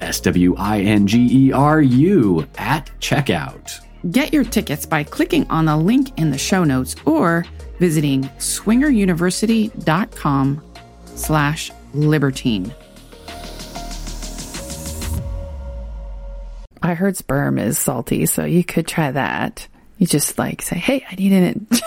[0.00, 3.80] S W I N G E R U at checkout.
[4.10, 7.44] Get your tickets by clicking on the link in the show notes or
[7.78, 10.62] visiting swingeruniversity.com
[11.06, 12.72] slash libertine.
[16.82, 19.66] I heard sperm is salty, so you could try that.
[19.98, 21.66] You just like say, hey, I need an...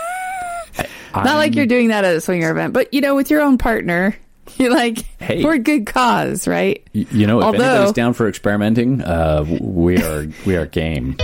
[1.14, 3.58] Not like you're doing that at a swinger event, but you know, with your own
[3.58, 4.16] partner,
[4.58, 5.42] you're like, Hey.
[5.42, 6.86] for a good cause, right?
[6.94, 11.16] Y- You know, if Although- anybody's down for experimenting, uh, we are we are game.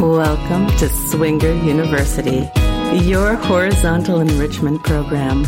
[0.00, 2.48] Welcome to Swinger University,
[3.06, 5.44] your horizontal enrichment program.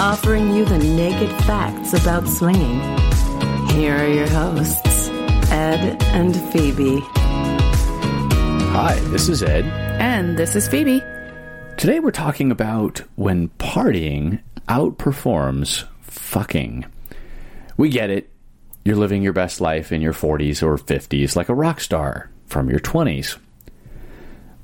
[0.00, 2.80] Offering you the naked facts about swinging.
[3.70, 5.08] Here are your hosts,
[5.50, 7.00] Ed and Phoebe.
[8.72, 9.64] Hi, this is Ed.
[10.00, 11.02] And this is Phoebe.
[11.80, 16.84] Today we're talking about when partying outperforms fucking.
[17.78, 18.28] We get it.
[18.84, 22.68] You're living your best life in your 40s or 50s like a rock star from
[22.68, 23.38] your 20s.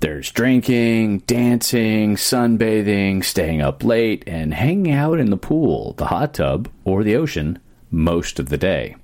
[0.01, 6.35] There's drinking, dancing, sunbathing, staying up late, and hanging out in the pool, the hot
[6.35, 7.59] tub, or the ocean
[7.91, 8.95] most of the day.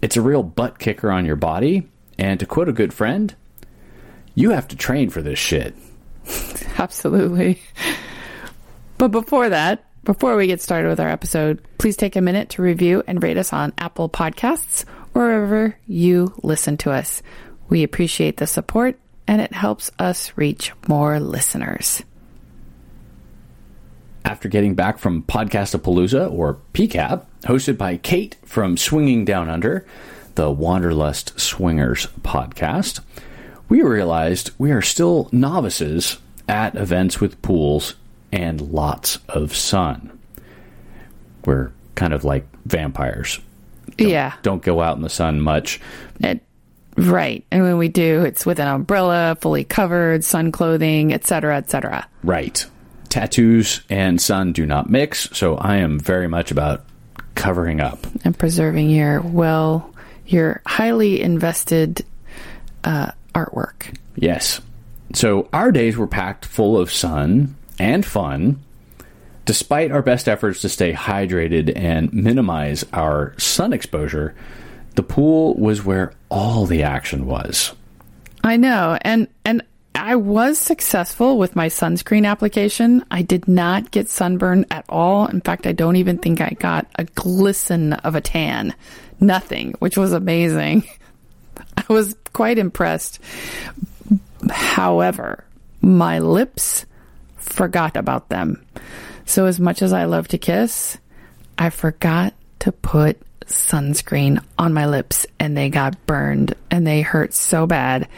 [0.00, 3.34] It's a real butt kicker on your body, and to quote a good friend,
[4.36, 5.74] you have to train for this shit.
[6.82, 7.60] Absolutely.
[8.98, 12.62] But before that, before we get started with our episode, please take a minute to
[12.62, 14.84] review and rate us on Apple Podcasts
[15.14, 17.22] or wherever you listen to us.
[17.68, 22.02] We appreciate the support and it helps us reach more listeners.
[24.24, 29.86] After getting back from Podcast Podcastapalooza, or PCAP, hosted by Kate from Swinging Down Under,
[30.34, 33.00] the Wanderlust Swingers podcast,
[33.68, 36.18] we realized we are still novices
[36.48, 37.94] at events with pools
[38.32, 40.18] and lots of sun.
[41.44, 43.40] We're kind of like vampires.
[43.98, 44.34] yeah.
[44.42, 45.80] Don't go out in the sun much.
[46.20, 46.42] It,
[46.96, 47.44] right.
[47.50, 52.06] And when we do, it's with an umbrella, fully covered, sun clothing, etc., etc.
[52.22, 52.64] Right.
[53.08, 56.84] Tattoos and sun do not mix, so I am very much about
[57.34, 58.06] covering up.
[58.24, 59.94] And preserving your well,
[60.26, 62.04] your highly invested
[62.84, 63.96] uh, artwork.
[64.16, 64.60] Yes.
[65.14, 68.62] So our days were packed full of sun and fun.
[69.44, 74.34] Despite our best efforts to stay hydrated and minimize our sun exposure,
[74.94, 77.74] the pool was where all the action was.
[78.44, 79.62] I know, and and
[79.94, 83.04] I was successful with my sunscreen application.
[83.10, 85.26] I did not get sunburn at all.
[85.26, 88.74] In fact, I don't even think I got a glisten of a tan.
[89.18, 90.84] Nothing, which was amazing.
[91.76, 93.18] I was quite impressed.
[94.50, 95.44] However,
[95.80, 96.86] my lips
[97.36, 98.64] forgot about them.
[99.24, 100.98] So as much as I love to kiss,
[101.58, 107.34] I forgot to put sunscreen on my lips and they got burned and they hurt
[107.34, 108.08] so bad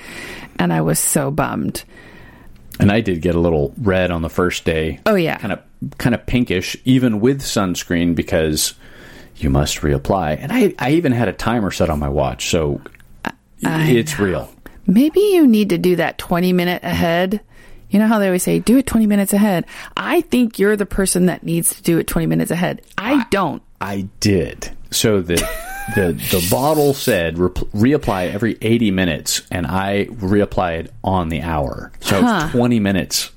[0.58, 1.84] and I was so bummed.
[2.78, 5.00] And I did get a little red on the first day.
[5.06, 5.38] Oh, yeah.
[5.38, 5.61] Kind of
[5.99, 8.75] kind of pinkish even with sunscreen because
[9.37, 10.38] you must reapply.
[10.40, 12.81] And I I even had a timer set on my watch, so
[13.62, 14.50] it's real.
[14.90, 17.40] Maybe you need to do that 20 minute ahead.
[17.90, 19.66] You know how they always say, do it 20 minutes ahead.
[19.96, 22.82] I think you're the person that needs to do it 20 minutes ahead.
[22.98, 23.62] I don't.
[23.81, 24.70] I did.
[24.90, 25.38] So that
[25.94, 31.92] the the bottle said re- reapply every 80 minutes, and I reapplied on the hour,
[32.00, 33.31] so was 20 minutes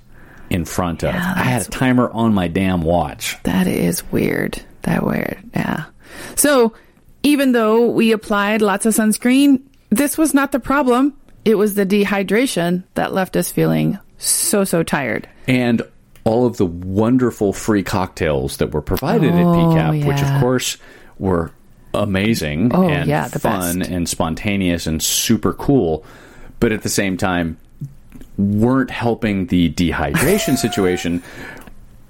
[0.50, 1.14] in front of.
[1.14, 3.38] I had a timer on my damn watch.
[3.44, 4.62] That is weird.
[4.84, 5.38] That weird.
[5.56, 5.86] Yeah.
[6.36, 6.74] So
[7.24, 11.16] even though we applied lots of sunscreen, this was not the problem.
[11.46, 15.28] It was the dehydration that left us feeling so, so tired.
[15.48, 15.82] and
[16.26, 20.78] all of the wonderful free cocktails that were provided at Oh, PCAP, which of course
[21.20, 21.52] were
[21.94, 23.92] amazing Oh, and yeah, fun best.
[23.92, 26.06] and spontaneous and super cool,
[26.62, 27.58] but at the same time
[28.38, 31.22] weren't helping the dehydration situation.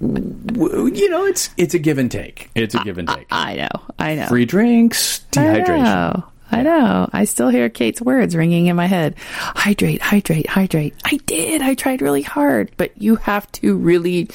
[0.00, 2.50] You know, it's it's a give and take.
[2.54, 3.26] It's a give and take.
[3.32, 3.68] I know.
[3.98, 4.26] I know.
[4.26, 5.82] Free drinks, I dehydration.
[5.82, 6.24] know.
[6.50, 7.08] I know.
[7.12, 9.16] I still hear Kate's words ringing in my head.
[9.18, 10.94] Hydrate, hydrate, hydrate.
[11.04, 11.62] I did.
[11.62, 14.28] I tried really hard, but you have to really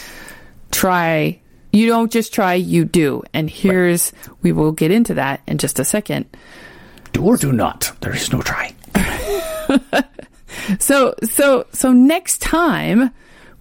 [0.71, 1.39] try.
[1.71, 3.23] You don't just try, you do.
[3.33, 4.11] And here's,
[4.41, 6.25] we will get into that in just a second.
[7.13, 7.91] Do or do not.
[8.01, 8.73] There is no try.
[10.79, 13.11] So, so, so next time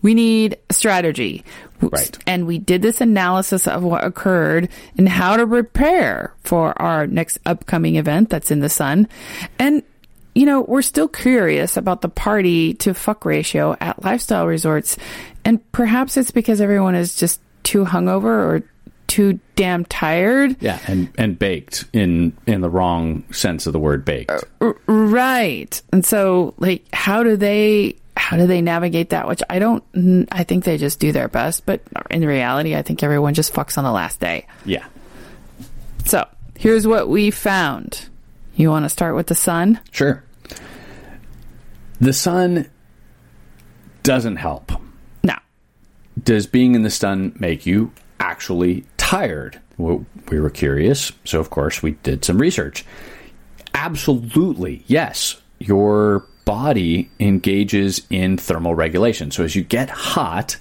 [0.03, 1.45] we need strategy.
[1.81, 2.17] Right.
[2.27, 7.39] And we did this analysis of what occurred and how to prepare for our next
[7.47, 9.09] upcoming event that's in the sun.
[9.59, 9.83] And,
[10.35, 14.97] you know, we're still curious about the party to fuck ratio at lifestyle resorts.
[15.45, 18.63] And perhaps it's because everyone is just too hungover or
[19.09, 20.57] too damn tired.
[20.61, 24.31] Yeah, and and baked in in the wrong sense of the word baked.
[24.61, 25.81] Uh, right.
[25.93, 27.97] And so like how do they
[28.29, 29.27] how do they navigate that?
[29.27, 29.83] Which I don't
[30.31, 31.81] I think they just do their best, but
[32.11, 34.47] in reality I think everyone just fucks on the last day.
[34.67, 34.85] Yeah.
[36.05, 38.07] So, here's what we found.
[38.55, 39.81] You want to start with the sun?
[39.93, 40.23] Sure.
[42.03, 42.69] The sun
[44.03, 44.73] doesn't help.
[45.25, 45.37] No.
[46.23, 49.59] Does being in the sun make you actually tired?
[49.79, 52.85] Well, we were curious, so of course we did some research.
[53.73, 55.41] Absolutely, yes.
[55.61, 59.31] Your body engages in thermal regulation.
[59.31, 60.57] So as you get hot,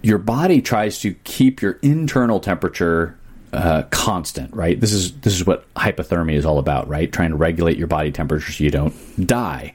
[0.00, 3.14] your body tries to keep your internal temperature
[3.52, 4.80] uh, constant, right?
[4.80, 7.12] This is this is what hypothermia is all about, right?
[7.12, 8.94] Trying to regulate your body temperature so you don't
[9.26, 9.74] die.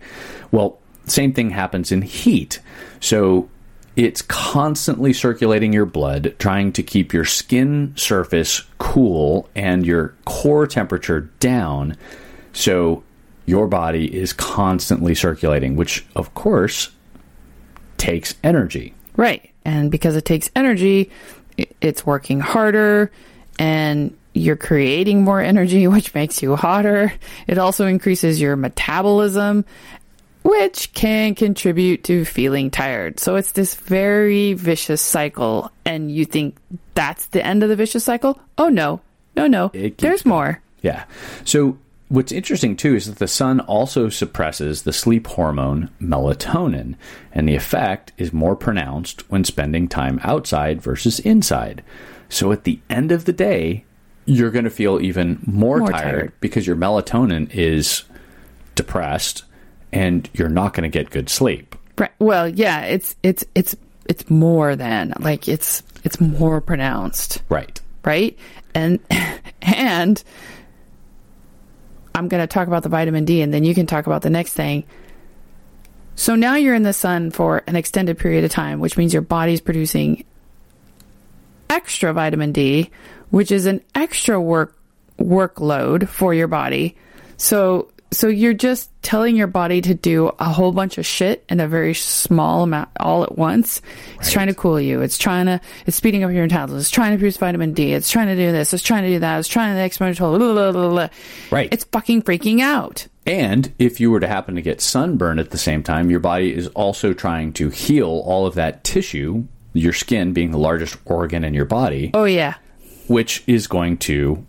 [0.49, 2.59] Well, same thing happens in heat.
[2.99, 3.47] So
[3.95, 10.65] it's constantly circulating your blood, trying to keep your skin surface cool and your core
[10.65, 11.95] temperature down.
[12.53, 13.03] So
[13.51, 16.89] your body is constantly circulating, which of course
[17.97, 18.93] takes energy.
[19.17, 19.51] Right.
[19.65, 21.11] And because it takes energy,
[21.81, 23.11] it's working harder
[23.59, 27.13] and you're creating more energy, which makes you hotter.
[27.45, 29.65] It also increases your metabolism,
[30.43, 33.19] which can contribute to feeling tired.
[33.19, 35.69] So it's this very vicious cycle.
[35.85, 36.55] And you think
[36.93, 38.39] that's the end of the vicious cycle?
[38.57, 39.01] Oh, no.
[39.35, 39.71] No, no.
[39.73, 40.29] There's going.
[40.29, 40.61] more.
[40.81, 41.03] Yeah.
[41.43, 41.77] So
[42.11, 46.95] what's interesting too is that the sun also suppresses the sleep hormone melatonin,
[47.31, 51.83] and the effect is more pronounced when spending time outside versus inside.
[52.27, 53.85] So at the end of the day,
[54.25, 56.33] you're going to feel even more, More tired, tired.
[56.41, 58.03] because your melatonin is
[58.75, 59.43] depressed
[59.91, 61.75] and you're not going to get good sleep.
[61.97, 62.11] Right.
[62.19, 63.75] Well, yeah, it's it's it's
[64.05, 67.41] it's more than like it's it's more pronounced.
[67.49, 67.79] Right.
[68.05, 68.37] right?
[68.73, 68.99] And
[69.61, 70.23] and
[72.13, 74.29] I'm going to talk about the vitamin D and then you can talk about the
[74.29, 74.83] next thing.
[76.15, 79.21] So now you're in the sun for an extended period of time, which means your
[79.21, 80.25] body's producing
[81.69, 82.89] extra vitamin D,
[83.29, 84.77] which is an extra work
[85.17, 86.97] workload for your body.
[87.37, 91.59] So so you're just telling your body to do a whole bunch of shit in
[91.59, 93.81] a very small amount all at once.
[94.19, 95.01] It's trying to cool you.
[95.01, 96.79] It's trying to it's speeding up your metabolism.
[96.81, 97.93] It's trying to produce vitamin D.
[97.93, 98.73] It's trying to do this.
[98.73, 99.39] It's trying to do that.
[99.39, 100.37] It's trying to exponential.
[100.37, 101.07] Blah, blah, blah, blah.
[101.51, 101.69] Right.
[101.71, 103.07] It's fucking freaking out.
[103.25, 106.53] And if you were to happen to get sunburn at the same time, your body
[106.53, 111.43] is also trying to heal all of that tissue, your skin being the largest organ
[111.43, 112.55] in your body, Oh yeah.
[113.07, 114.45] which is going to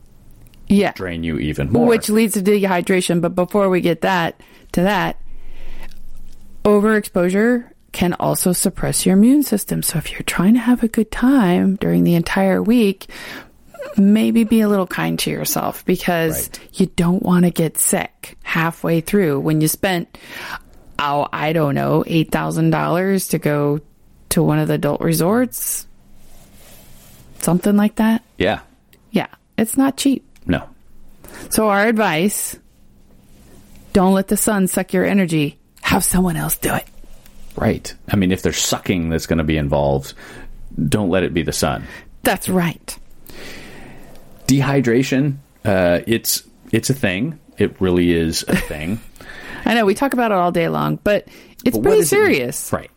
[0.72, 0.92] Yeah.
[0.92, 1.86] drain you even more.
[1.86, 3.20] which leads to dehydration.
[3.20, 4.40] But before we get that
[4.72, 5.18] to that,
[6.64, 9.82] overexposure can also suppress your immune system.
[9.82, 13.06] So if you're trying to have a good time during the entire week,
[13.96, 16.60] maybe be a little kind to yourself because Right.
[16.80, 20.16] you don't want to get sick halfway through when you spent
[20.98, 23.80] oh I don't know eight thousand dollars to go
[24.30, 25.86] to one of the adult resorts,
[27.40, 28.22] something like that.
[28.38, 28.60] yeah.
[29.10, 29.26] Yeah,
[29.58, 30.24] it's not cheap.
[31.50, 32.58] So our advice,
[33.92, 35.58] don't let the sun suck your energy.
[35.82, 36.86] Have someone else do it.
[37.56, 37.92] Right.
[38.08, 40.14] I mean, if there's sucking that's going to be involved,
[40.88, 41.84] don't let it be the sun.
[42.22, 42.98] That's right.
[44.46, 47.38] Dehydration, uh, it's it's a thing.
[47.58, 49.00] It really is a thing.
[49.64, 51.28] I know we talk about it all day long, but
[51.64, 52.72] it's But pretty does it serious.
[52.72, 52.90] Right.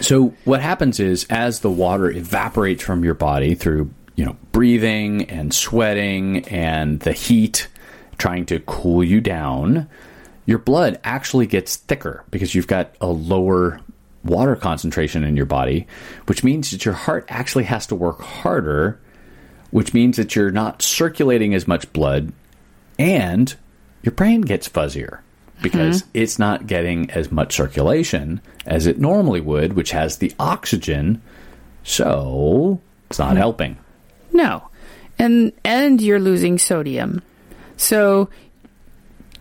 [0.00, 5.24] So what happens is as the water evaporates from your body through, you know, breathing
[5.30, 7.68] and sweating and the heat
[8.18, 9.88] trying to cool you down,
[10.46, 13.80] your blood actually gets thicker because you've got a lower
[14.24, 15.86] water concentration in your body,
[16.26, 18.98] which means that your heart actually has to work harder,
[19.70, 22.32] which means that you're not circulating as much blood
[22.98, 23.54] and
[24.02, 25.20] your brain gets fuzzier
[25.62, 26.10] because mm-hmm.
[26.14, 31.20] it's not getting as much circulation as it normally would, which has the oxygen.
[31.82, 32.80] So
[33.10, 33.38] it's not mm-hmm.
[33.38, 33.76] helping.
[34.32, 34.68] No.
[35.18, 37.22] And and you're losing sodium.
[37.76, 38.28] So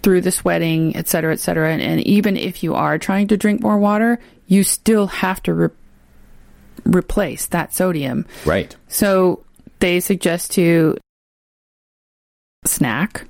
[0.03, 3.37] through the sweating, et cetera, et cetera, and, and even if you are trying to
[3.37, 5.69] drink more water, you still have to re-
[6.85, 8.25] replace that sodium.
[8.45, 8.75] Right.
[8.87, 9.43] So
[9.79, 10.97] they suggest to
[12.65, 13.25] snack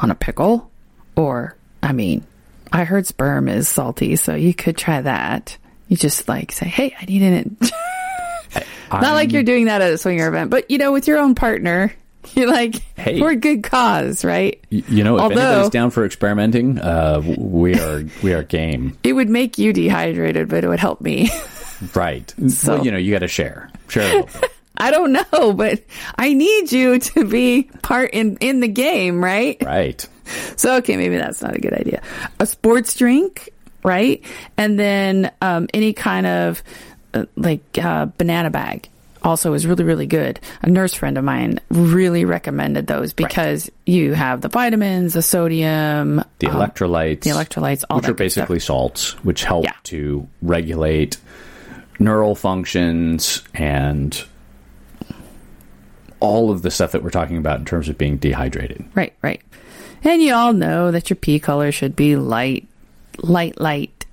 [0.00, 0.70] on a pickle,
[1.14, 2.26] or I mean,
[2.72, 5.56] I heard sperm is salty, so you could try that.
[5.88, 7.56] You just like say, "Hey, I need an."
[8.92, 11.34] Not like you're doing that at a swinger event, but you know, with your own
[11.34, 11.92] partner,
[12.34, 13.18] you're like, Hey.
[13.18, 14.62] for a good cause, right?
[14.70, 18.96] You know, if Although- anybody's down for experimenting, uh, we are we are game.
[19.04, 21.30] It would make you dehydrated, but it would help me.
[21.94, 22.32] Right.
[22.48, 23.68] So- well, you know, you got to share.
[23.88, 24.50] Share a little bit.
[24.78, 25.82] I don't know, but
[26.16, 29.58] I need you to be part in in the game, right?
[29.62, 30.06] Right.
[30.56, 32.00] So okay, maybe that's not a good idea.
[32.40, 33.50] A sports drink,
[33.82, 34.22] right?
[34.56, 36.62] And then um, any kind of
[37.36, 38.88] like uh, banana bag
[39.22, 40.38] also is really really good.
[40.62, 46.22] A nurse friend of mine really recommended those because you have the vitamins, the sodium,
[46.38, 47.22] The um, electrolytes.
[47.22, 48.42] the electrolytes, all which are good stuff.
[48.44, 49.72] basically salts, which help Yeah.
[49.84, 51.16] to regulate
[51.98, 54.22] neural functions and
[56.20, 58.84] all of the stuff that we're talking about in terms of being dehydrated.
[58.94, 59.40] Right, right.
[60.02, 62.66] And you all know that your pee color should be light,
[63.18, 64.06] light, light.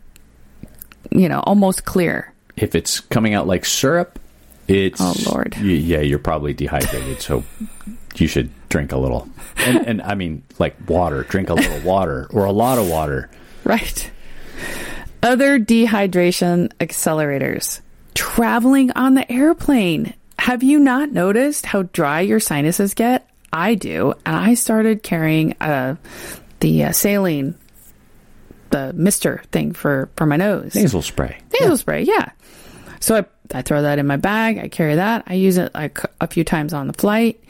[1.11, 2.32] You know, almost clear.
[2.55, 4.19] If it's coming out like syrup,
[4.67, 5.55] it's Oh, Lord.
[5.57, 7.43] y- yeah, you're probably dehydrated, so
[8.15, 9.27] you should drink a little.
[9.57, 11.23] And, and I mean, like water.
[11.23, 13.29] Drink a little water or a lot of water.
[13.63, 14.11] Right.
[15.21, 17.81] Other dehydration accelerators.
[18.13, 20.13] Traveling on the airplane.
[20.39, 23.27] Have you not noticed how dry your sinuses get?
[23.51, 24.13] I do.
[24.25, 25.95] And I started carrying uh,
[26.59, 27.55] the uh, saline,
[28.71, 30.75] the mister thing for, for my nose.
[30.75, 31.37] Nasal spray.
[31.59, 32.31] Nasal spray, yeah.
[32.99, 33.25] So I,
[33.57, 34.57] I throw that in my bag.
[34.57, 35.23] I carry that.
[35.27, 37.43] I use it like a few times on the flight.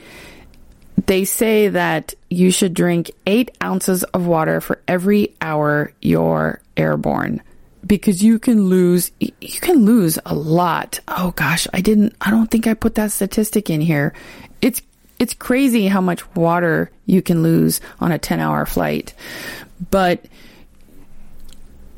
[1.06, 7.42] They say that you should drink eight ounces of water for every hour you're airborne
[7.86, 11.00] because you can lose you can lose a lot.
[11.08, 14.14] Oh gosh, I didn't I don't think I put that statistic in here.
[14.62, 14.82] It's
[15.20, 19.14] it's crazy how much water you can lose on a 10-hour flight.
[19.92, 20.26] But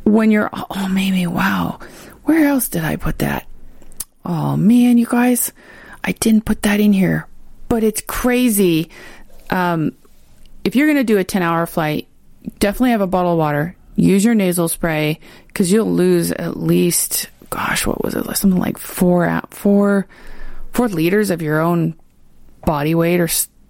[0.06, 1.80] when you're oh maybe wow.
[2.24, 3.46] Where else did i put that?
[4.24, 5.52] Oh man you guys
[6.04, 7.28] i didn't put that in here.
[7.68, 8.90] But it's crazy.
[9.50, 9.96] Um,
[10.64, 12.08] if you're going to do a 10 hour flight
[12.60, 13.76] definitely have a bottle of water.
[13.96, 18.26] Use your nasal spray because you'll lose at least gosh what was it?
[18.36, 20.08] Something like four out four
[20.72, 21.96] four liters of your own
[22.66, 23.30] body weight or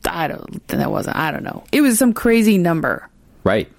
[0.10, 1.64] i don't that wasn't i don't know.
[1.72, 3.08] It was some crazy number.
[3.44, 3.72] Right.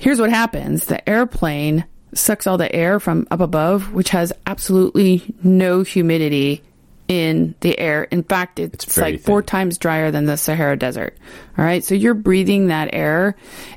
[0.00, 0.86] Here's what happens.
[0.86, 6.62] The airplane sucks all the air from up above which has absolutely no humidity
[7.06, 8.04] in the air.
[8.04, 9.46] In fact it's, very like four thin.
[9.46, 11.16] times drier than the sahara desert.
[11.56, 11.84] All right?
[11.84, 13.36] So you're breathing that air.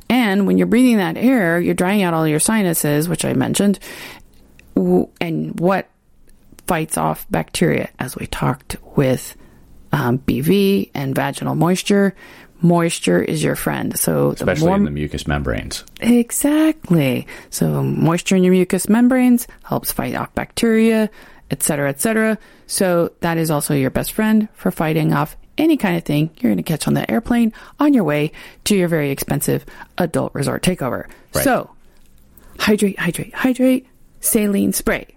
[0.10, 3.80] And when you're breathing that air you're drying out all your sinuses which i mentioned
[4.76, 5.90] and what
[6.68, 9.36] fights off bacteria as we talked with
[9.92, 12.16] um, bv and vaginal moisture
[12.62, 15.84] moisture is your friend so the Especially more in the mucous membranes.
[16.00, 17.28] Exactly.
[17.50, 21.10] So moisture in your mucous membranes helps fight off bacteria,
[21.50, 22.38] etc., cetera, et cetera.
[22.68, 26.50] So that is also your best friend for fighting off any kind of thing you're
[26.52, 28.32] going to catch on the airplane on your way
[28.66, 29.66] to your very expensive
[29.98, 31.08] adult resort takeover.
[31.34, 31.44] Right.
[31.44, 31.70] So
[32.60, 33.88] hydrate, hydrate, hydrate,
[34.22, 35.08] saline spray.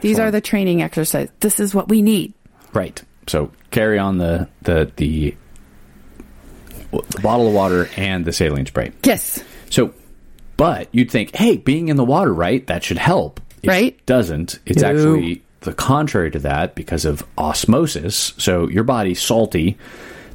[0.00, 1.30] These are the training exercises.
[1.38, 2.34] This is what we need.
[2.72, 3.00] Right.
[3.28, 5.36] So carry on the the the
[7.02, 8.92] the bottle of water and the saline spray.
[9.04, 9.42] Yes.
[9.70, 9.92] So,
[10.56, 12.66] but you'd think, hey, being in the water, right?
[12.66, 13.40] That should help.
[13.62, 14.06] It Right.
[14.06, 14.58] Doesn't.
[14.66, 14.88] It's No.
[14.88, 18.34] actually the contrary to that because of osmosis.
[18.36, 19.78] So your body's salty.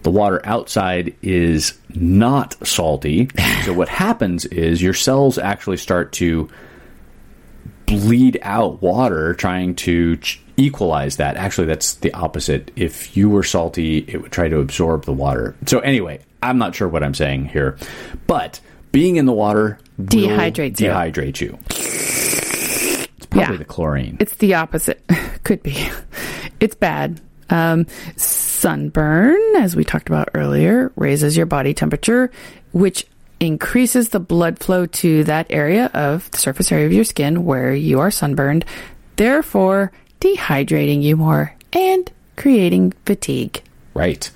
[0.02, 3.30] The water outside is not salty.
[3.66, 6.50] so what happens is your cells actually start to
[7.86, 11.38] bleed out water trying to ch- equalize that.
[11.38, 12.72] Actually, that's the opposite.
[12.76, 15.56] If you were salty, it would try to absorb the water.
[15.66, 17.78] So, anyway, I'm not sure what I'm saying here,
[18.28, 18.60] but
[18.92, 20.90] being in the water Dehydrates you.
[20.90, 21.58] dehydrate you.
[21.70, 23.58] It's probably Yeah.
[23.58, 24.18] the chlorine.
[24.20, 25.02] It's the opposite.
[25.44, 25.76] Could be.
[26.60, 27.22] It's bad.
[27.50, 32.32] Um, sunburn, as we talked about earlier, raises your body temperature,
[32.72, 33.06] which
[33.40, 37.74] increases the blood flow to that area of the surface area of your skin where
[37.74, 38.66] you are sunburned,
[39.16, 39.92] therefore
[40.22, 43.62] dehydrating you more and creating fatigue.
[44.00, 44.32] Right.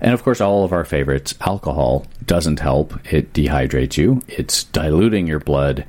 [0.00, 2.94] And of course, all of our favorites, alcohol doesn't help.
[3.12, 5.84] It dehydrates you, it's diluting your blood.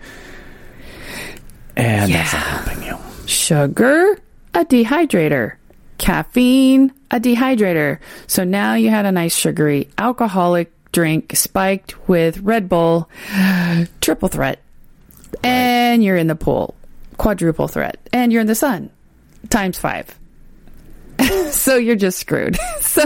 [1.76, 2.98] And that's not helping you.
[3.28, 4.18] Sugar,
[4.56, 5.58] a dehydrator.
[6.00, 8.00] Caffeine, a dehydrator.
[8.26, 13.08] So now you had a nice sugary alcoholic drink spiked with Red Bull,
[14.02, 14.60] triple threat.
[15.44, 16.74] And you're in the pool,
[17.18, 18.00] quadruple threat.
[18.12, 18.90] And you're in the sun,
[19.50, 20.18] times five.
[21.52, 22.58] so you're just screwed.
[22.80, 23.06] so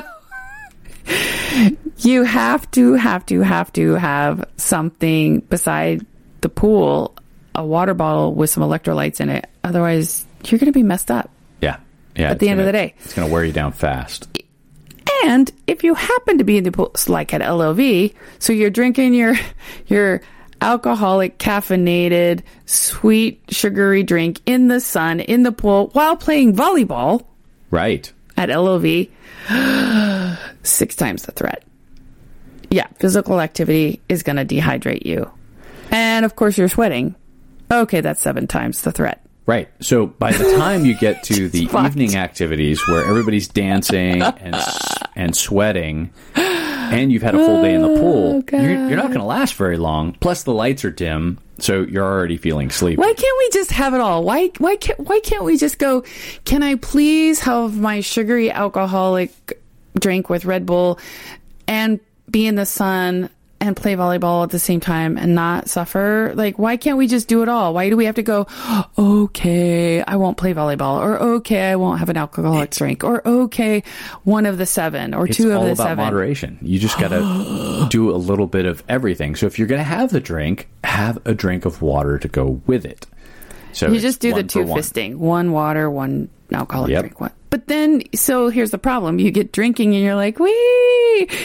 [1.99, 6.05] you have to, have to, have to have something beside
[6.41, 7.15] the pool,
[7.55, 9.47] a water bottle with some electrolytes in it.
[9.63, 11.29] Otherwise, you're going to be messed up.
[11.61, 11.77] Yeah.
[12.15, 12.31] Yeah.
[12.31, 12.95] At the end of gonna- the day.
[13.03, 14.27] It's going to wear you down fast.
[15.25, 19.13] And if you happen to be in the pool, like at LOV, so you're drinking
[19.13, 19.35] your
[19.87, 20.21] your
[20.59, 27.25] alcoholic, caffeinated, sweet, sugary drink in the sun in the pool while playing volleyball
[27.69, 28.11] Right.
[28.37, 29.07] at LOV,
[30.63, 31.63] six times the threat.
[32.69, 35.29] Yeah, physical activity is going to dehydrate you,
[35.91, 37.15] and of course you're sweating.
[37.71, 39.23] Okay, that's seven times the threat.
[39.45, 39.69] Right.
[39.81, 41.87] So by the time you get to the fucked.
[41.87, 44.55] evening activities where everybody's dancing and
[45.15, 48.97] and sweating, and you've had a full day in the oh, pool, Oh, you're, you're
[48.97, 50.13] not going to last very long.
[50.13, 52.97] Plus, the lights are dim, so you're already feeling sleepy.
[52.99, 54.23] Why can't we just have it all?
[54.23, 56.03] Why why can't why can't we just go?
[56.45, 59.59] Can I please have my sugary alcoholic
[59.97, 60.99] drink with Red Bull
[61.67, 66.33] and be in the sun and play volleyball at the same time and not suffer?
[66.35, 67.73] Like why can't we just do it all?
[67.73, 68.47] Why do we have to go?
[68.97, 73.83] Okay, I won't play volleyball, or okay, I won't have an alcoholic drink, or okay,
[74.23, 76.03] one of the seven, or It's two of all the about seven.
[76.05, 76.57] moderation.
[76.61, 79.35] You just got to do a little bit of everything.
[79.35, 82.61] So if you're going to have the drink, have a drink of water to go
[82.67, 83.05] with it.
[83.71, 84.79] So You just do the two one.
[84.81, 85.15] fisting.
[85.15, 87.01] One water, one alcoholic Yep.
[87.01, 87.21] drink.
[87.21, 87.31] One.
[87.53, 89.19] But then, so here's the problem.
[89.19, 90.49] You get drinking and you're like, wee!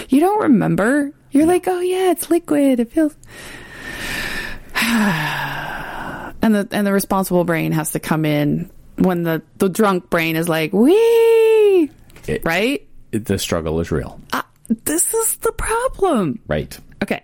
[0.08, 1.12] You don't remember.
[1.32, 2.80] You're like, oh yeah, it's liquid.
[2.80, 3.14] It feels.
[4.74, 10.36] and the and the responsible brain has to come in when the the drunk brain
[10.36, 11.90] is like, wee!
[12.26, 12.88] It- Right?
[13.12, 14.18] it- the struggle is real.
[14.32, 14.40] Uh,
[14.84, 16.38] this is the problem.
[16.48, 16.74] Right.
[17.02, 17.22] Okay.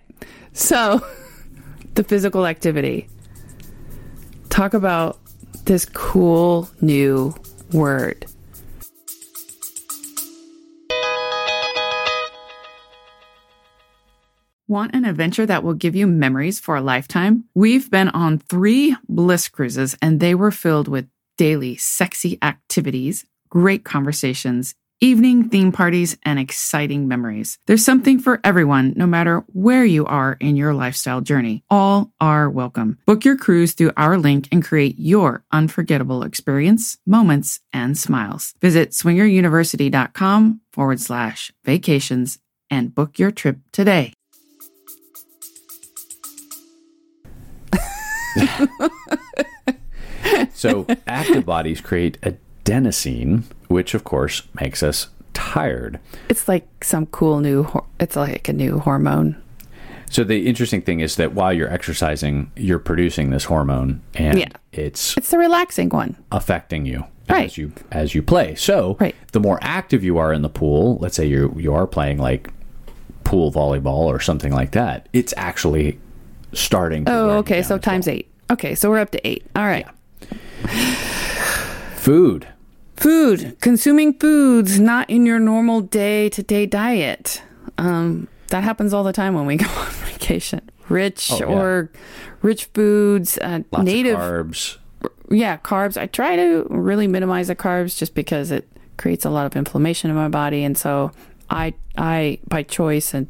[0.53, 1.03] So,
[1.95, 3.09] the physical activity.
[4.49, 5.19] Talk about
[5.65, 7.33] this cool new
[7.71, 8.27] word.
[14.67, 17.43] Want an adventure that will give you memories for a lifetime?
[17.53, 23.85] We've been on three bliss cruises, and they were filled with daily sexy activities, great
[23.85, 27.59] conversations, evening theme parties, and exciting memories.
[27.67, 31.63] There's something for everyone, no matter where you are in your lifestyle journey.
[31.69, 32.97] All are welcome.
[33.05, 38.55] Book your cruise through our link and create your unforgettable experience, moments, and smiles.
[38.61, 42.39] Visit swingeruniversity.com forward slash vacations
[42.71, 44.11] and book your trip today.
[50.53, 55.99] So active bodies create adenosine, which of course makes us tired.
[56.29, 57.67] It's like some cool new,
[57.99, 59.41] it's like a new hormone.
[60.09, 64.47] So the interesting thing is that while you're exercising, you're producing this hormone, and Yeah.
[64.71, 66.15] it's It's the relaxing one.
[66.31, 67.45] affecting you Right.
[67.45, 68.55] as you as you play.
[68.55, 69.15] So Right.
[69.31, 72.49] the more active you are in the pool, let's say you you are playing like
[73.23, 75.99] pool volleyball or something like that, it's actually
[76.53, 77.05] starting.
[77.05, 77.61] To Oh, okay.
[77.61, 78.29] So times eight.
[78.51, 78.75] Okay.
[78.75, 79.45] So we're up to eight.
[79.55, 79.87] All right.
[81.95, 82.47] Food.
[82.97, 87.41] Food, consuming foods not in your normal day to day diet.
[87.77, 90.61] Um, that happens all the time when we go on vacation.
[90.87, 91.45] Rich Oh, yeah.
[91.45, 91.91] or
[92.41, 94.77] rich foods, uh, Lots native, of carbs.
[95.29, 95.97] yeah, carbs.
[95.99, 98.65] I try to really minimize the carbs just because it
[98.97, 101.11] creates a lot of inflammation in my body, and so
[101.49, 103.27] I, I by choice and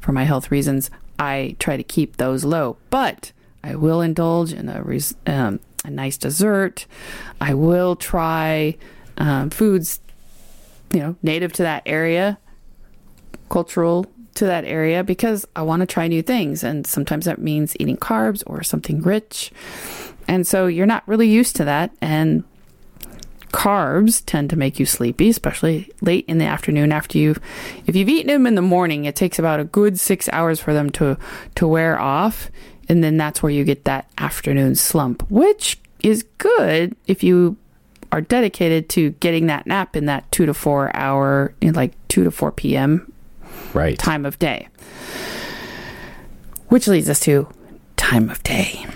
[0.00, 2.78] for my health reasons, I try to keep those low.
[2.88, 3.32] But
[3.64, 6.86] I will indulge in a res- um, a nice dessert.
[7.40, 8.76] I will try
[9.18, 10.00] um, foods,
[10.92, 12.38] you know, native to that area,
[13.48, 17.76] cultural to that area, because I want to try new things, and sometimes that means
[17.78, 19.52] eating carbs or something rich.
[20.26, 22.44] And so you're not really used to that, and
[23.52, 27.38] carbs tend to make you sleepy, especially late in the afternoon after you've
[27.86, 30.72] if you've eaten them in the morning, it takes about a good 6 hours for
[30.72, 31.18] them to
[31.56, 32.50] to wear off,
[32.92, 37.56] and then that's where you get that afternoon slump, which is good if you
[38.12, 42.24] are dedicated to getting that nap in that 2 to 4 hour in like 2
[42.24, 43.10] to 4 p.m.
[43.72, 43.98] Right.
[43.98, 44.68] time of day.
[46.68, 47.48] Which leads us to
[47.96, 48.86] time of day.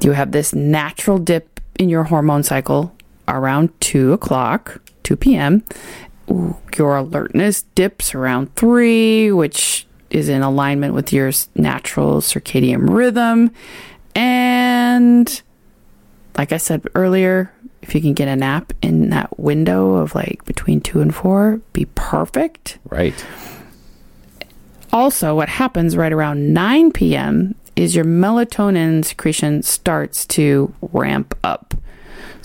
[0.00, 2.94] You have this natural dip in your hormone cycle
[3.26, 5.64] around 2 o'clock, 2 p.m.
[6.76, 13.50] Your alertness dips around 3, which is in alignment with your natural circadian rhythm.
[14.14, 15.42] And
[16.38, 20.44] like I said earlier, if you can get a nap in that window of like
[20.44, 22.78] between 2 and 4, be perfect.
[22.88, 23.14] Right.
[24.92, 27.54] Also, what happens right around 9 p.m.
[27.74, 31.74] is your melatonin secretion starts to ramp up.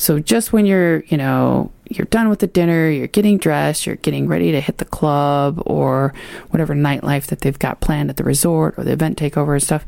[0.01, 3.97] So just when you're, you know, you're done with the dinner, you're getting dressed, you're
[3.97, 6.15] getting ready to hit the club or
[6.49, 9.85] whatever nightlife that they've got planned at the resort or the event takeover and stuff,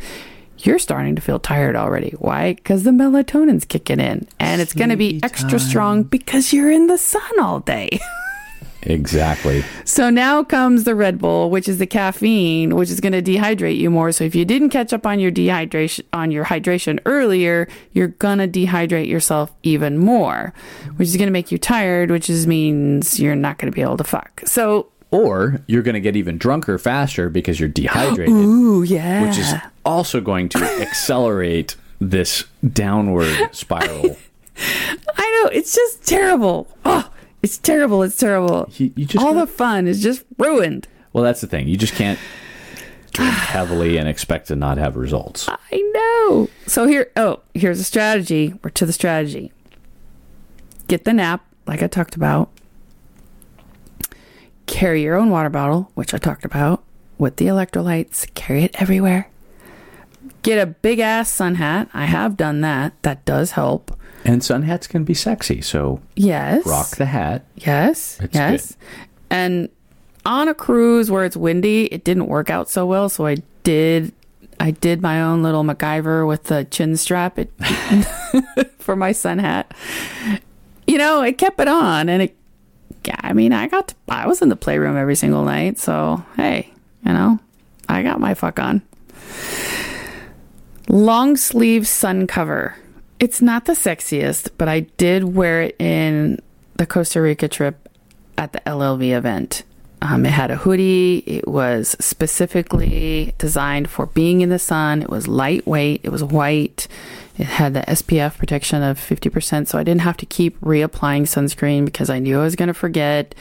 [0.60, 2.12] you're starting to feel tired already.
[2.20, 2.54] Why?
[2.54, 5.60] Because the melatonin's kicking in and it's going to be extra time.
[5.60, 8.00] strong because you're in the sun all day.
[8.86, 9.64] Exactly.
[9.86, 13.78] So now comes the Red Bull, which is the caffeine, which is going to dehydrate
[13.78, 14.12] you more.
[14.12, 18.40] So if you didn't catch up on your dehydration on your hydration earlier, you're going
[18.40, 20.54] to dehydrate yourself even more,
[20.98, 23.82] which is going to make you tired, which is means you're not going to be
[23.82, 24.42] able to fuck.
[24.46, 29.26] So, Or you're going to get even drunker faster because you're dehydrated, ooh, yeah.
[29.26, 29.54] which is
[29.86, 34.18] also going to accelerate this downward spiral.
[35.16, 36.68] I know, it's just terrible.
[36.86, 37.10] Oh,
[37.44, 38.02] it's terrible.
[38.04, 38.70] It's terrible.
[38.78, 40.88] You, you just All gotta- the fun is just ruined.
[41.14, 41.68] well, that's the thing.
[41.68, 42.18] You just can't
[43.12, 45.48] drink heavily and expect to not have results.
[45.50, 46.50] I know.
[46.66, 48.54] So here, oh, here's a strategy.
[48.64, 49.52] We're to the strategy.
[50.88, 52.50] Get the nap, like I talked about.
[54.66, 56.84] Carry your own water bottle, which I talked about,
[57.18, 58.34] with the electrolytes.
[58.34, 59.30] Carry it everywhere.
[60.42, 61.90] Get a big ass sun hat.
[61.94, 62.94] I have done that.
[63.04, 63.98] That does help.
[64.26, 66.66] And sun hats can be sexy, so Yes.
[66.66, 67.46] rock the hat.
[67.56, 68.18] Yes.
[68.22, 68.78] It's yes.
[69.30, 69.70] And
[70.26, 73.10] on a cruise where it's windy, it didn't work out so well.
[73.10, 74.14] So I did,
[74.60, 77.52] I did my own little MacGyver with the chin strap it,
[78.80, 79.74] for my sun hat.
[80.88, 82.36] You know, I kept it on, and it.
[83.20, 83.90] I mean, I got.
[83.90, 86.72] To, I was in the playroom every single night, so hey,
[87.06, 87.40] you know,
[87.90, 88.82] I got my fuck on.
[90.90, 92.76] Long sleeve sun cover.
[93.24, 96.42] It's not the sexiest, but I did wear it in
[96.76, 97.88] the Costa Rica trip
[98.38, 99.64] at the LLV event.
[100.02, 101.24] Um, it had a hoodie.
[101.26, 105.02] It was specifically designed for being in the sun.
[105.02, 106.02] It was lightweight.
[106.04, 106.90] It was white.
[107.38, 111.86] It had the SPF protection of 50%, so I didn't have to keep reapplying sunscreen
[111.86, 113.34] because I knew I was going to forget.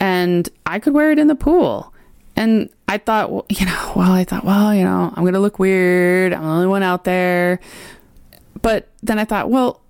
[0.00, 1.92] And I could wear it in the pool.
[2.34, 5.38] And I thought, well, you know, well, I thought, well, you know, I'm going to
[5.38, 6.32] look weird.
[6.32, 7.60] I'm the only one out there.
[8.66, 9.80] But then I thought, well,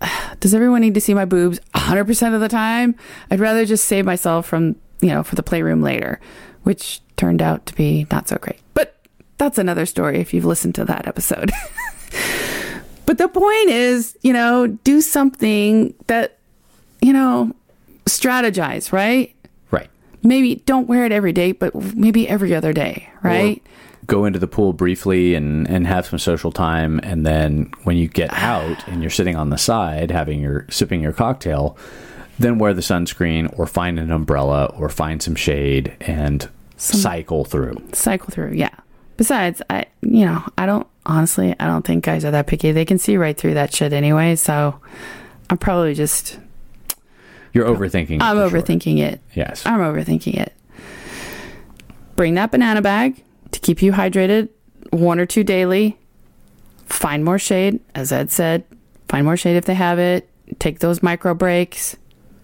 [0.38, 2.94] does everyone need to see my boobs 100% of the time?
[3.28, 6.20] I'd rather just save myself from, you know, for the playroom later,
[6.62, 8.60] which turned out to be not so great.
[8.72, 9.04] But
[9.36, 11.50] that's another story if you've listened to that episode.
[13.04, 16.38] but the point is, you know, do something that,
[17.02, 17.52] you know,
[18.04, 19.34] strategize, right?
[19.72, 19.90] Right.
[20.22, 23.60] Maybe don't wear it every day, but maybe every other day, right?
[24.10, 28.08] Go into the pool briefly and, and have some social time, and then when you
[28.08, 31.76] get out and you're sitting on the side having your sipping your cocktail,
[32.38, 37.76] then wear the sunscreen or find an umbrella or find some shade and cycle through.
[37.92, 38.70] cycle through yeah
[39.18, 42.86] besides i you know i don't honestly i don't think guys are that picky they
[42.86, 44.74] can see right through that shit anyway so
[45.50, 46.40] i'm probably just
[47.52, 48.16] You're overthinking.
[48.16, 48.62] it i'm for sure.
[48.62, 49.66] overthinking it Yes.
[49.66, 50.54] i'm overthinking it
[52.16, 53.22] bring that banana bag
[53.60, 54.48] to keep you hydrated
[54.90, 55.98] one or two daily.
[56.86, 58.64] Find more shade as ed said.
[59.08, 60.28] Find more shade if they have it.
[60.58, 61.96] Take those micro breaks.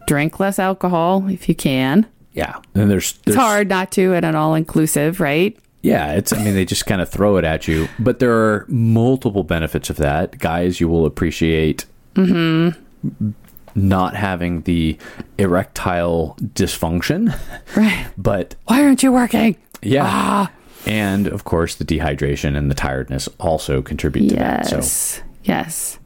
[0.06, 2.06] Drink less alcohol if you can.
[2.32, 2.60] Yeah.
[2.74, 5.56] And there's, it's hard not to at an all inclusive right?
[5.82, 6.32] Yeah, it's.
[6.32, 9.88] I mean, they just kind of throw it at you, but there are multiple benefits
[9.88, 10.36] of that.
[10.38, 13.30] Guys, you will appreciate mm-hmm.
[13.76, 14.98] not having the
[15.38, 17.38] erectile dysfunction,
[17.76, 18.08] right.
[18.18, 19.56] But why aren't you working?
[19.80, 20.50] Yeah, ah.
[20.86, 24.66] And of course the dehydration and the tiredness also contribute to that.
[24.66, 25.98] So Yes, yes.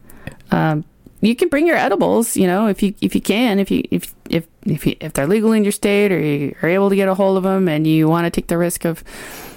[0.51, 0.85] Um,
[1.21, 4.15] you can bring your edibles, you know, if you if you can, if you if
[4.31, 7.09] if if, you, if they're legal in your state or you are able to get
[7.09, 9.05] a hold of them, and you want to take the risk of,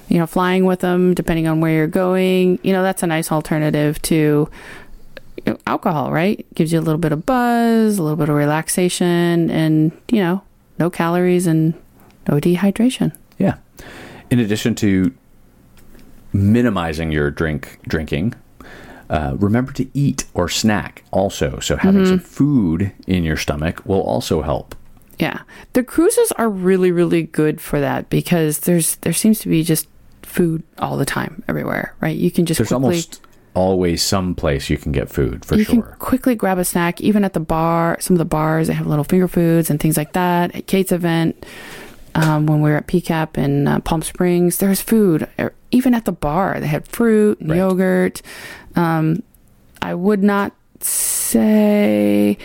[0.10, 3.32] you know, flying with them, depending on where you're going, you know, that's a nice
[3.32, 4.50] alternative to,
[5.68, 6.46] alcohol, right?
[6.56, 10.42] Gives you a little bit of buzz, a little bit of relaxation, and, you know,
[10.80, 11.74] no calories and
[12.28, 13.14] no dehydration.
[13.38, 13.58] Yeah.
[14.34, 15.14] In addition to
[16.34, 18.34] minimizing your drink drinking,
[19.08, 21.60] uh, remember to eat or snack also.
[21.60, 24.74] So having some food in your stomach will also help.
[25.20, 25.42] Yeah.
[25.74, 29.88] The cruises are really, really good for that because there's there seems to be just
[30.24, 32.18] food all the time everywhere, right?
[32.18, 33.22] You can just There's quickly almost
[33.54, 35.84] always some place you can get food for you sure.
[35.84, 38.88] can quickly grab a snack even at the bar some of the bars they have
[38.88, 41.46] little finger foods and things like that at kate's event
[42.16, 45.94] um, when we were at pcap in uh, palm springs there was food Er, even
[45.94, 47.58] at the bar they had fruit and Right.
[47.58, 48.22] yogurt
[48.76, 49.24] um,
[49.82, 52.38] i would not say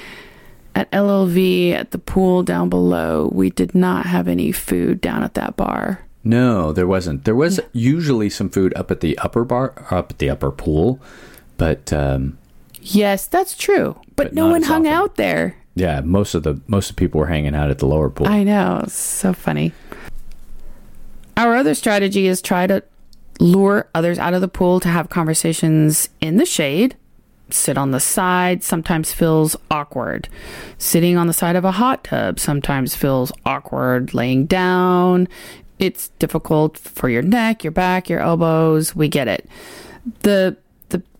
[0.74, 5.34] at llv at the pool down below we did not have any food down at
[5.34, 7.24] that bar No, there wasn't.
[7.24, 11.00] There was usually some food up at the upper bar, up at the upper pool,
[11.56, 12.36] but um,
[12.82, 14.92] yes that's true but, But no one hung often.
[14.98, 17.86] out there yeah, most of the most of the people were hanging out at the
[17.86, 18.26] lower pool.
[18.26, 18.84] I know.
[18.88, 19.72] So funny.
[21.36, 22.82] Our other strategy is try to
[23.38, 26.96] lure others out of the pool to have conversations in the shade.
[27.50, 30.28] Sit on the side sometimes feels awkward.
[30.78, 34.12] Sitting on the side of a hot tub sometimes feels awkward.
[34.12, 35.28] Laying down,
[35.78, 38.96] it's difficult for your neck, your back, your elbows.
[38.96, 39.48] We get it.
[40.20, 40.56] The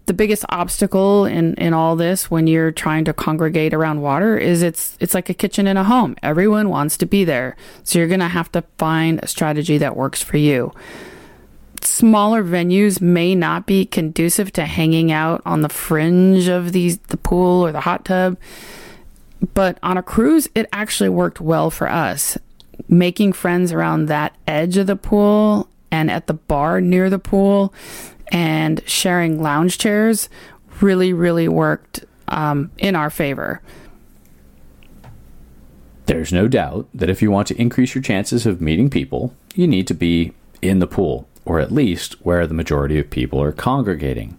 [0.08, 4.62] the biggest obstacle in in all this when you're trying to congregate around water is
[4.62, 6.16] it's it's like a kitchen in a home.
[6.22, 7.56] Everyone wants to be there.
[7.84, 10.72] So you're going to have to find a strategy that works for you.
[11.82, 17.16] Smaller venues may not be conducive to hanging out on the fringe of these the
[17.16, 18.36] pool or the hot tub.
[19.54, 22.36] But on a cruise, it actually worked well for us.
[22.88, 27.72] Making friends around that edge of the pool and at the bar near the pool
[28.30, 30.28] and sharing lounge chairs
[30.80, 33.60] really, really worked um, in our favor.
[36.06, 39.66] There's no doubt that if you want to increase your chances of meeting people, you
[39.66, 43.52] need to be in the pool, or at least where the majority of people are
[43.52, 44.38] congregating.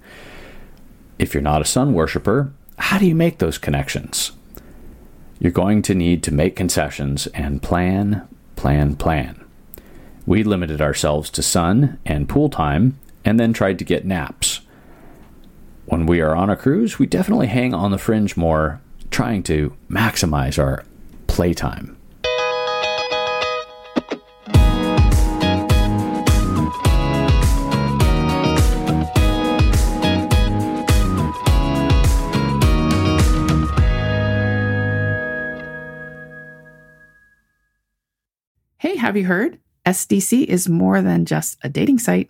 [1.20, 4.32] If you're not a sun worshiper, how do you make those connections?
[5.40, 9.44] You're going to need to make concessions and plan, plan, plan.
[10.26, 14.62] We limited ourselves to sun and pool time and then tried to get naps.
[15.86, 18.80] When we are on a cruise, we definitely hang on the fringe more,
[19.10, 20.84] trying to maximize our
[21.28, 21.98] playtime.
[38.78, 39.60] Hey, have you heard?
[39.86, 42.30] SDC is more than just a dating site.